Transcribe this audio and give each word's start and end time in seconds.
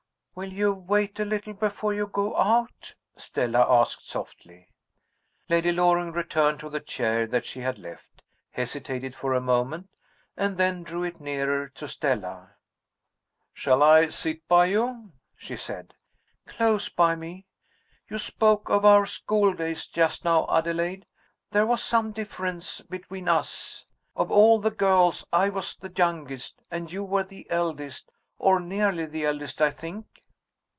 "Will 0.33 0.53
you 0.53 0.73
wait 0.73 1.19
a 1.19 1.25
little 1.25 1.53
before 1.53 1.93
you 1.93 2.07
go 2.07 2.35
out?" 2.37 2.95
Stella 3.17 3.67
asked 3.69 4.07
softly. 4.09 4.69
Lady 5.49 5.73
Loring 5.73 6.13
returned 6.13 6.61
to 6.61 6.69
the 6.69 6.79
chair 6.79 7.27
that 7.27 7.45
she 7.45 7.59
had 7.59 7.77
left 7.77 8.23
hesitated 8.51 9.13
for 9.13 9.33
a 9.33 9.41
moment 9.41 9.89
and 10.37 10.57
then 10.57 10.83
drew 10.83 11.03
it 11.03 11.19
nearer 11.19 11.67
to 11.75 11.85
Stella. 11.85 12.55
"Shall 13.53 13.83
I 13.83 14.07
sit 14.07 14.47
by 14.47 14.67
you?" 14.67 15.11
she 15.35 15.57
said. 15.57 15.95
"Close 16.47 16.87
by 16.87 17.13
me. 17.13 17.45
You 18.07 18.17
spoke 18.17 18.69
of 18.69 18.85
our 18.85 19.05
school 19.05 19.53
days 19.53 19.85
just 19.85 20.23
now 20.23 20.47
Adelaide. 20.49 21.05
There 21.51 21.65
was 21.67 21.83
some 21.83 22.13
difference 22.13 22.79
between 22.79 23.27
us. 23.27 23.85
Of 24.15 24.31
all 24.31 24.59
the 24.61 24.71
girls 24.71 25.25
I 25.33 25.49
was 25.49 25.75
the 25.75 25.91
youngest 25.95 26.61
and 26.71 26.89
you 26.91 27.03
were 27.03 27.25
the 27.25 27.45
eldest, 27.51 28.09
or 28.39 28.61
nearly 28.61 29.05
the 29.05 29.25
eldest, 29.25 29.61
I 29.61 29.71
think?" 29.71 30.05